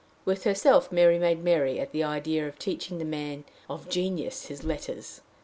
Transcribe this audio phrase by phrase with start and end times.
[0.25, 4.63] With herself Mary made merry at the idea of teaching the man of genius his
[4.63, 5.21] letters.